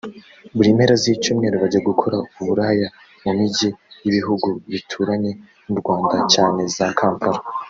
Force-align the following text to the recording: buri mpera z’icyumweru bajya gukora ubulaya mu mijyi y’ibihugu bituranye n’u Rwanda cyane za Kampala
buri 0.55 0.75
mpera 0.77 0.93
z’icyumweru 1.03 1.55
bajya 1.63 1.79
gukora 1.89 2.15
ubulaya 2.39 2.87
mu 3.23 3.31
mijyi 3.37 3.69
y’ibihugu 4.03 4.47
bituranye 4.71 5.31
n’u 5.69 5.77
Rwanda 5.81 6.15
cyane 6.33 6.61
za 6.77 6.87
Kampala 6.99 7.39